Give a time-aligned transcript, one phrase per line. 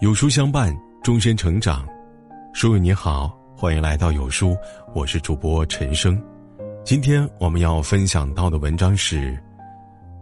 [0.00, 1.86] 有书相伴，终身成长。
[2.52, 4.56] 书友你好，欢迎来到有书，
[4.94, 6.22] 我是主播陈生。
[6.84, 9.38] 今天我们要分享到的文章是：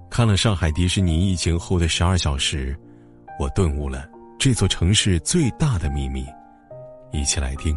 [0.08, 2.76] 看了上海迪士尼疫情后的十二小时，
[3.38, 6.24] 我顿悟了这座城市最大的秘密。
[7.12, 7.76] 一起来听。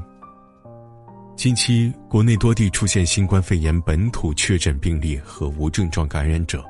[1.36, 6.64] 近期，国内多地出现新冠肺炎本土确诊病例和无症状感染者。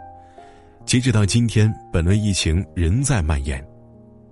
[0.86, 3.66] 截止到今天，本轮疫情仍在蔓延。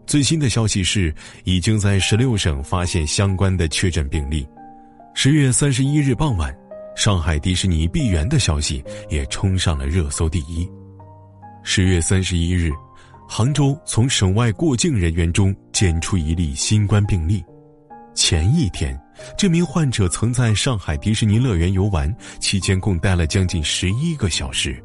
[0.08, 1.14] 最新的消息是，
[1.44, 4.48] 已经在十六省发现相关的确诊病例。
[5.14, 6.56] 十月三十一日傍晚，
[6.96, 10.70] 上海迪士尼闭园的消息也冲上了热搜第一。
[11.64, 12.72] 十月三十一日，
[13.28, 17.44] 杭州从省外过境人员中检出一例新冠病例。
[18.14, 18.98] 前一天，
[19.38, 24.82] 这名患者曾在上海迪士尼乐园游玩，期间共待了将近十一个小时。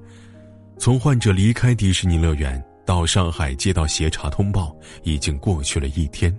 [0.78, 2.60] 从患者离开迪士尼乐园。
[2.84, 6.34] 到上海接到协查通报，已经过去了一天。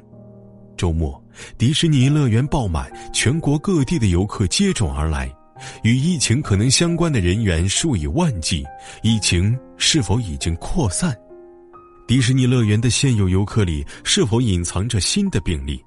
[0.78, 1.22] 周末，
[1.58, 5.32] 迪士尼乐园爆满，全国各地的游客接踵而来，
[5.84, 8.66] 与疫情可能相关的人员数以万计。
[9.04, 11.16] 疫情是否已经扩散？
[12.08, 15.82] 迪士尼乐园的现有游客里是否隐藏着新的病例？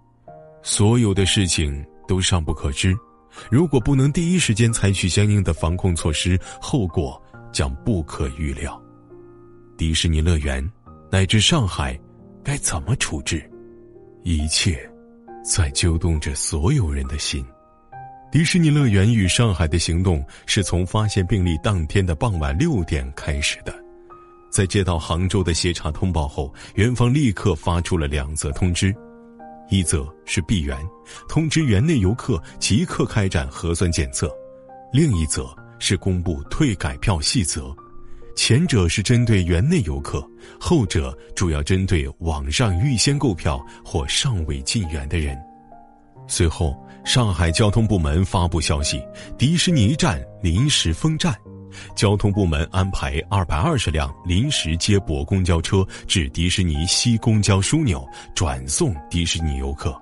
[0.63, 2.97] 所有的事情都尚不可知。
[3.51, 7.21] 如果不能第一时间采取相应的防控措施，后果
[7.53, 8.81] 将不可预料。
[9.77, 10.65] 迪士尼乐园，
[11.11, 11.99] 乃至上海，
[12.45, 13.43] 该怎么处置？
[14.23, 14.89] 一切，
[15.45, 17.45] 在揪动着所有人的心。
[18.31, 23.75] 迪士尼乐园与上海的行动是从发现病例当天的傍晚六点开始的。
[24.49, 28.95] 在接到杭州的协查通报后，园方立刻发出了两则通知：
[29.71, 30.79] 一则是闭园，
[31.29, 34.29] 通知园内游客即刻开展核酸检测；
[34.93, 37.75] 另一则是公布退改票细则。
[38.35, 40.27] 前者是针对园内游客，
[40.61, 45.37] 后者主要针对网上预先购票或尚未进园的人。
[46.27, 49.01] 随后，上海交通部门发布消息：
[49.39, 51.35] 迪士尼站临时封站，
[51.95, 59.95] 交通部门安排二百二十辆临时接驳公交车至迪士尼西公交枢纽，转送迪士尼游客。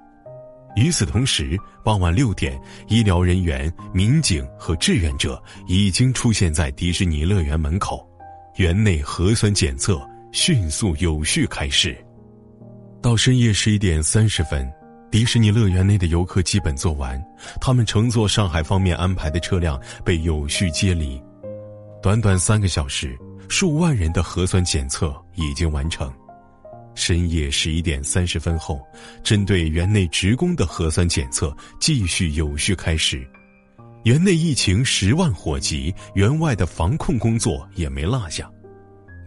[0.74, 2.58] 与此同时，傍晚六点，
[2.88, 8.08] 医疗人员、民警和志愿者已经出现在迪士尼乐园门口。
[8.56, 9.98] 园内核酸检测
[10.30, 11.96] 迅速有序开始，
[13.00, 14.70] 到深夜十一点三十分，
[15.10, 17.22] 迪士尼乐园内的游客基本做完，
[17.62, 21.18] 他们乘坐上海方面安排的车辆被有序接离。
[22.02, 23.18] 短短三个小时，
[23.48, 26.12] 数万人的核酸检测已经完成。
[26.94, 28.78] 深夜十一点三十分后，
[29.22, 33.26] 针对园内职工的核酸检测继续有序开始。
[34.04, 38.50] 园内疫情十万火急，园外的防控工作也没落下。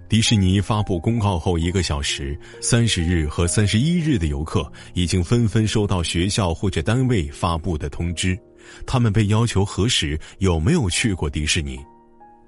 [0.10, 8.38] 迪士尼发布公告后一个小时，三十日和三十一日的游客已经纷纷收到学校或者单位发布的通知，
[8.86, 11.80] 他们被要求核实有没有去过迪士尼。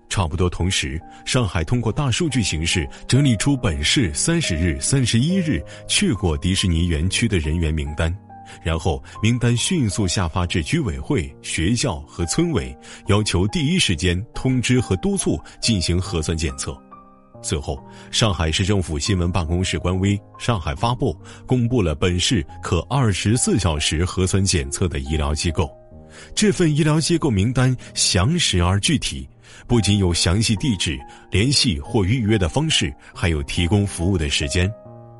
[0.10, 8.14] 差不多同时，上海通过大数据形式整理出本市三十日、三十一日去过迪士尼园区的人员名单。
[8.64, 12.76] 然后名单迅速下发至居委会、学校和村委，
[13.08, 16.78] 要求第一时间通知和督促进行核酸检测。
[17.40, 21.16] 最后，上海市政府新闻办公室官微“上海发布”
[21.46, 25.70] 公布了本市可二十四小时核酸检测的医疗机构。
[26.34, 29.30] 这份医疗机构名单详实而具体，
[29.68, 30.98] 不仅有详细地址、
[31.30, 34.68] 联系或预约的方式，还有提供服务的时间。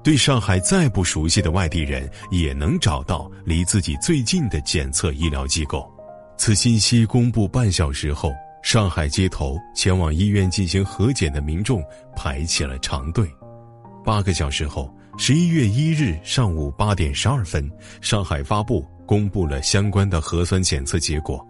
[0.04, 5.86] 对上海再不熟悉的外地人，也能找到离自己最近的检测医疗机构。
[6.38, 8.32] 此信息公布半小时后，
[8.64, 11.84] 上海街头前往医院进行核检的民众
[12.16, 13.30] 排起了长队。
[14.06, 17.70] 八个小时后，十一月一日上午八点十二分，
[18.00, 21.46] 上海发布公布了相关的核酸检测结果：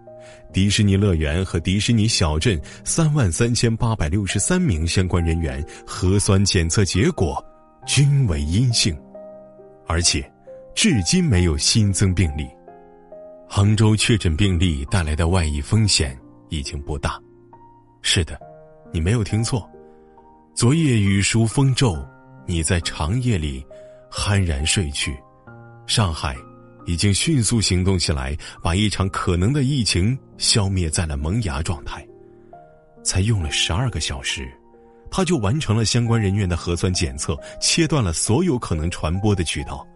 [0.52, 7.44] 迪士尼乐园和迪士尼小镇三万三千八百六十三名相关人员核酸检测结果。
[7.88, 8.94] 均为阴性，
[9.86, 10.30] 而且
[10.74, 12.46] 至今没有新增病例。
[13.48, 16.14] 杭州确诊病例带来的外溢风险
[16.50, 17.18] 已经不大。
[18.02, 18.38] 是的，
[18.92, 19.66] 你没有听错，
[20.54, 21.96] 昨夜雨疏风骤，
[22.46, 23.64] 你在长夜里
[24.12, 25.18] 酣然睡去。
[25.86, 26.36] 上海
[26.84, 32.06] 已经迅速行动起来，把一场可能的疫情消灭在了萌芽状态。
[33.02, 34.46] 才用了十二个小时。
[35.10, 39.86] 他就完成了相关人员的核酸检测，切断了所有可能传播的渠道。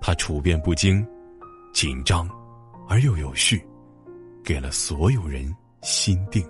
[0.00, 1.06] 他处变不惊，
[1.72, 2.28] 紧张
[2.88, 3.64] 而又有序，
[4.44, 6.44] 给了所有人心定。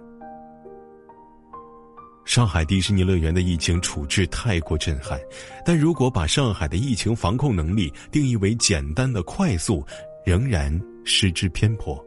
[2.25, 5.19] 上海迪士尼乐园的疫情处置太过震撼，
[5.65, 9.87] 但如果把上海的疫情防控能力定义为简单的快速，
[10.25, 12.05] 仍然失之偏颇。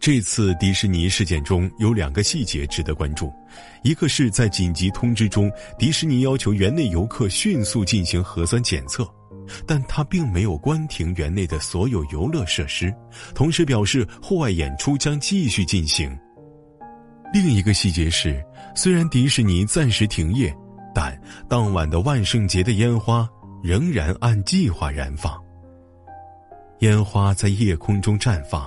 [0.00, 3.30] 这次迪士尼事件中有两个细节值得关注，
[3.82, 9.06] 一个是在紧急通知中，迪士尼要求园内游客迅速进行核酸检测，
[9.66, 12.90] 但他并没有关停园内的所有游乐设施，
[13.34, 16.18] 同时表示户外演出将继续进行。
[17.30, 18.42] 另一个细节是，
[18.74, 20.50] 虽然迪士尼暂时停业，
[20.94, 21.14] 但
[21.46, 23.28] 当晚的万圣节的烟花
[23.62, 25.38] 仍然按计划燃放。
[26.78, 28.66] 烟花在夜空中绽放，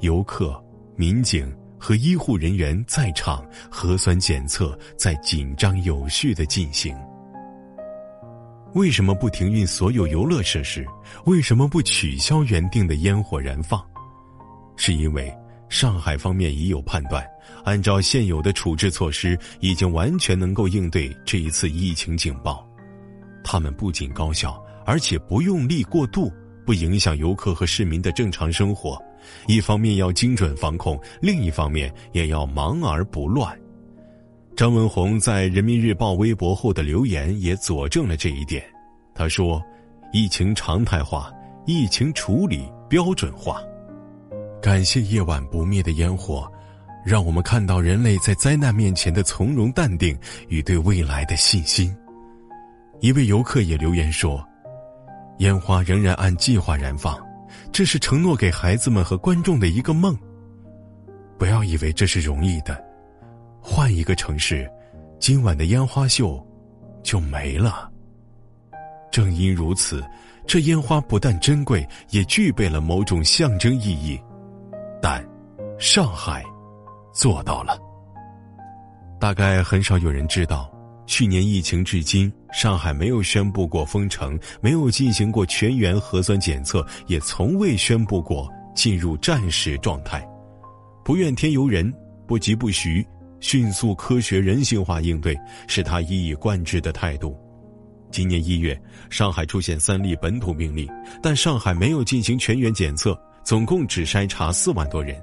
[0.00, 0.62] 游客、
[0.96, 6.96] 民警和医护人员在场，核酸检测在紧张有序的进行。
[8.74, 10.86] 为什么不停运所有游乐设施？
[11.24, 13.84] 为什么不取消原定的烟火燃放？
[14.76, 15.34] 是因为。
[15.70, 17.22] 上海方面已有判断，
[17.62, 22.66] 按照现有的处置措施，已经完全能够应对这一次疫情警报。
[23.44, 26.32] 他们不仅高效，而且不用力过度，
[26.64, 28.98] 不影响游客和市民的正常生活。
[29.46, 33.58] 一方面要精准防控，另一方面也要忙而不乱。
[34.56, 38.64] 张文宏在人民日报微博后的留言也佐证了这一点。
[39.14, 39.62] 他说
[40.12, 41.32] ：“疫情常态化，
[41.66, 43.62] 疫情处理标准化。”
[44.60, 46.50] 感谢夜晚不灭的烟火，
[47.04, 50.18] 让我们看到人类在灾难面前的从容淡定
[50.48, 51.96] 与对未来的信心。
[53.00, 54.44] 一位游客也留言说
[55.38, 57.16] ：“烟花仍然按计划燃放，
[57.72, 60.16] 这是承诺给孩子们和观众的一个梦。
[61.38, 62.82] 不要以为这是容易的，
[63.62, 64.68] 换一个城市，
[65.20, 66.44] 今晚的烟花秀
[67.02, 67.90] 就没了。
[69.10, 70.04] 正因如此，
[70.46, 74.20] 这烟花不但珍贵，也具备了某种象征意义。”
[75.00, 75.24] 但，
[75.78, 76.44] 上海
[77.12, 77.78] 做到了。
[79.20, 80.70] 大概很少有人知道，
[81.08, 90.22] 去年疫情至今，上海没有宣布过封城，没有进行过全员核酸检测，也从未宣布过进入战时状态。
[91.02, 91.90] 不怨天尤人，
[92.26, 93.04] 不急不徐，
[93.40, 95.34] 迅速、科学、人性化应对，
[95.66, 97.34] 是他一以贯之的态度。
[98.10, 98.78] 今年一月，
[99.08, 100.86] 上海出现三例本土病例，
[101.22, 103.18] 但上海没有进行全员检测。
[103.42, 105.18] 总共只筛查四万多人，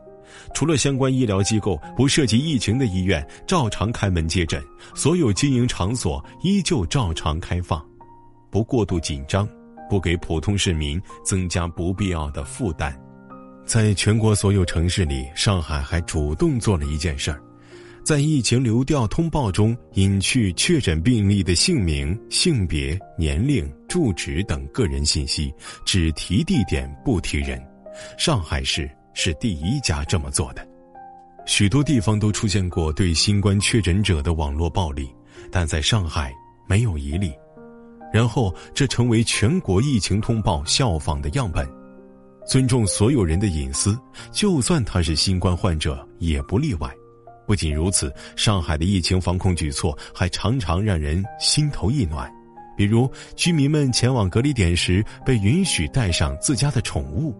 [0.53, 7.83] 除了相关医疗机构不涉及疫情的医院照常开门接诊，所有经营场所依旧照常开放，
[8.49, 9.47] 不过度紧张，
[9.89, 12.95] 不给普通市民增加不必要的负担。
[13.65, 17.41] 在全国所有城市里，上海还主动做了一件事儿，
[18.03, 25.51] 在疫情流调通报中隐去确诊病例的姓名、性别、年龄、住址等个人信息，
[25.83, 27.59] 只提地点不提人。
[28.17, 30.67] 上海市是第一家这么做的，
[31.47, 35.09] 许多地方都出现过对新冠确诊者的网络暴力，
[35.49, 36.31] 但在上海
[36.67, 37.33] 没有一例。
[38.13, 41.67] 然后这成为全国疫情通报效仿的样本，
[42.45, 43.97] 尊重所有人的隐私，
[44.31, 46.93] 就算他是新冠患者也不例外。
[47.47, 52.31] 不仅如此，上海的疫情防控举措还常常让人心头一暖，
[52.75, 57.33] 比如居民们前往隔离点时被允许带上自家的宠物。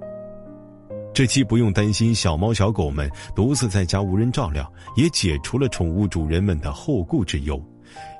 [1.16, 7.58] 这既不用担心小猫小狗们独自在家无人照料，也解除了宠物主人们的后顾之忧。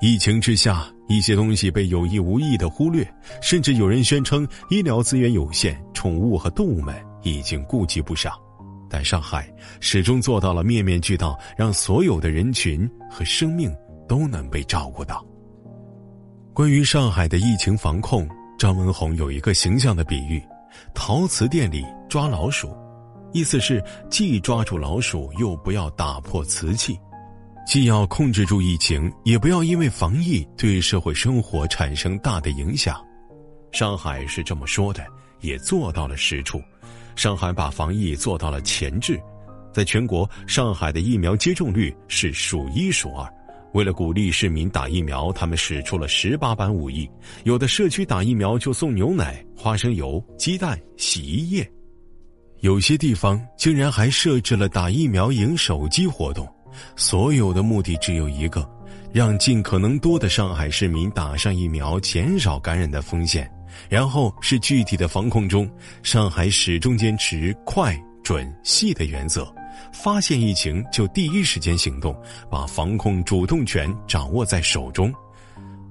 [0.00, 3.06] 疫情之下，一些东西被有意无意的忽略，
[3.42, 8.32] 甚至有人宣称医疗资源有限，宠物和动物们已经顾及不上。
[8.88, 9.46] 但上海
[9.78, 13.70] 始终做到了面面俱到，让所有的人群和生命
[14.08, 15.22] 都能被照顾到。
[16.54, 18.26] 关于上海的疫情防控，
[18.58, 20.42] 张文宏有一个形象的比喻：
[20.94, 22.74] 陶瓷店里抓老鼠。
[23.36, 26.98] 意思是既抓住老鼠，又不要打破瓷器，
[27.66, 32.98] 既要控制住疫情，也不要因为防疫对社会生活产生大的影响。
[33.72, 35.04] 上海是这么说的，
[35.42, 36.62] 也做到了实处。
[37.14, 39.20] 上海把防疫做到了前置，
[39.70, 43.30] 在全国，上海的疫苗接种率是数一数二。
[43.74, 47.06] 为了鼓励市民打疫苗，他们使出了十八般武艺，
[47.44, 51.70] 有的社区打疫苗就送牛奶、花生油、鸡蛋、洗衣液。
[52.60, 56.48] 有些地方竟然还设置了打疫苗赢手机活动，
[56.96, 58.68] 所有的目的只有一个，
[59.12, 63.50] 让尽可能多的上海市民打上疫苗，减少感染的风险。
[63.90, 65.70] 然后是具体的防控中，
[66.02, 67.94] 上海始终坚持快、
[68.24, 69.46] 准、细的原则，
[69.92, 72.16] 发现疫情就第一时间行动，
[72.50, 75.12] 把防控主动权掌握在手中。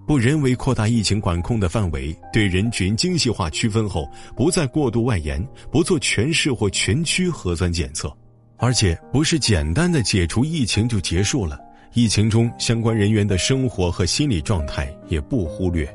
[0.07, 8.15] 不人为扩大疫情管控的范围，对人群精细化区分后，不再过度外延，不做全市或全区核酸检测，
[8.57, 11.59] 而且不是简单的解除疫情就结束了，
[11.93, 15.91] 疫情中相关人员的生活和心理状态也不忽略。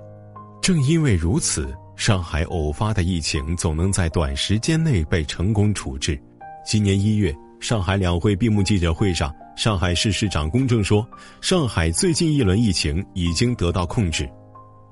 [0.61, 6.21] 正因为如此，上海偶发的疫情总能在短时间内被成功处置。
[6.67, 11.07] 今年一月，上海两会闭幕记者会上，上海市市长龚正说
[11.43, 14.29] ：“上海最近一轮疫情已经得到控制，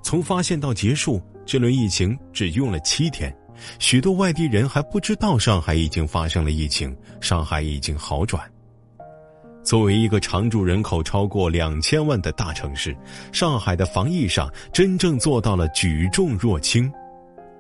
[0.02, 3.34] 从发现到结束，这轮疫情只用了七天。
[3.78, 8.42] 许多外地人还不知道上海已经发生了疫情，上海已经好转。”
[9.64, 12.94] 作为一个常住人口超过两千万的大城市，
[13.32, 16.90] 上海的防疫上真正做到了举重若轻。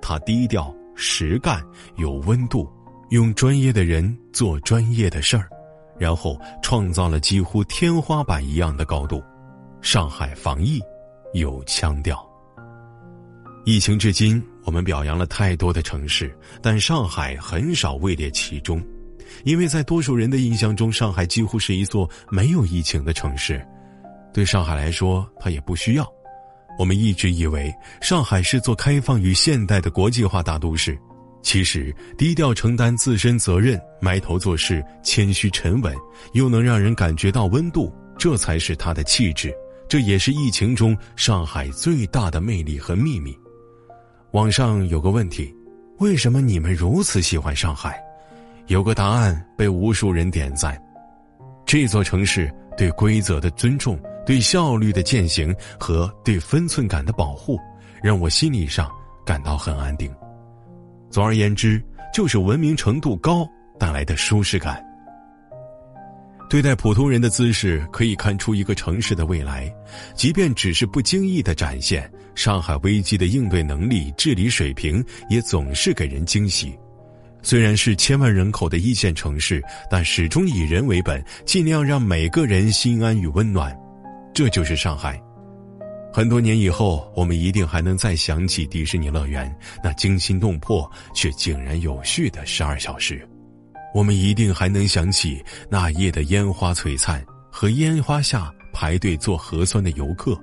[0.00, 1.62] 它低调、实干、
[1.96, 2.70] 有温度，
[3.10, 5.48] 用专业的人做专业的事儿，
[5.98, 9.22] 然后创造了几乎天花板一样的高度。
[9.80, 10.78] 上海防疫
[11.32, 12.22] 有腔调。
[13.64, 18.82] 疫情至今，我们表扬了太多的城市，但上海很少位列其中。
[19.44, 23.64] 因为在多数人的印象中，上海几乎是一座没有疫情的城市。
[24.34, 26.06] 对上海来说，它也不需要。
[26.78, 27.72] 我们一直以为
[28.02, 30.98] 上海是座开放与现代的国际化大都市，
[31.42, 35.94] 其实低调承担自身责任、埋头做事、谦虚沉稳，
[36.32, 39.54] 又能让人感觉到温度，这才是他的气质。
[39.88, 43.34] 这也是疫情中上海最大的魅力和秘密。
[44.32, 45.54] 网上有个问题：
[45.98, 47.98] 为什么你们如此喜欢上海？
[48.66, 50.78] 有个答案被无数人点赞：
[51.64, 57.58] 这座城市对规则的尊重、对效率的践行和对分寸感的保护，
[58.02, 58.90] 让我心理上
[59.24, 60.14] 感到很安定。
[61.10, 63.48] 总而言之，就是文明程度高
[63.78, 64.84] 带来的舒适感。
[66.50, 69.70] 对待普通人的姿势，可以看出一个城市的未来。
[70.14, 76.74] 即便只是不经意的展现，上海危机的应对能力、治理水平，也总是给人惊喜。
[77.42, 83.78] 虽然是千万人口的一线城市，但始终以人为本，尽量让每个人心安与温暖，
[84.32, 85.22] 这就是上海。
[86.12, 93.28] 很多年以后，我们一定还能再想起迪士尼乐园那惊心动魄却井然有序的十二小时，
[93.94, 100.36] 我们一定还能想起那夜的烟花璀璨和烟花下排队做核酸的游客，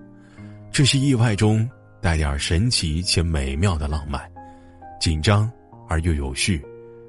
[0.72, 1.68] 这是意外中
[2.02, 4.22] 带点神奇且美妙的浪漫，
[5.02, 5.52] 紧张
[5.90, 6.64] 而又有序。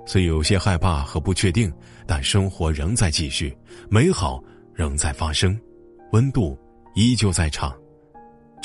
[0.07, 1.73] 虽有些害怕和不确定，
[2.07, 3.57] 但生活仍在继续，
[3.91, 5.59] 美好仍在发生，
[6.13, 6.59] 温度
[6.95, 7.77] 依旧在场。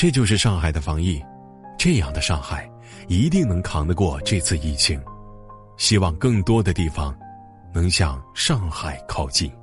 [0.02, 1.24] 这就是上海的防疫，
[1.78, 2.68] 这样的上海
[3.08, 5.00] 一定能扛得过这次疫情。
[5.78, 7.16] 希望更多的地方
[7.72, 9.54] 能向上海靠近。